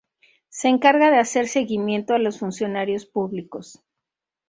[0.49, 3.83] Se encarga de hacer seguimiento a los funcionarios públicos.